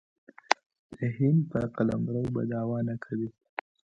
د 0.95 0.97
هند 1.17 1.39
په 1.51 1.59
قلمرو 1.75 2.23
به 2.33 2.41
دعوه 2.51 2.79
نه 2.89 2.95
کوي. 3.03 3.29